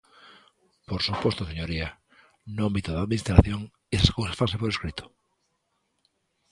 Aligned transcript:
Por 0.87 1.01
suposto, 1.07 1.41
señoría, 1.51 1.89
no 2.55 2.61
ámbito 2.69 2.89
da 2.91 3.03
Administración 3.05 3.61
esas 3.95 4.13
cousas 4.15 4.37
fanse 4.39 4.57
por 4.59 4.69
escrito. 4.71 5.05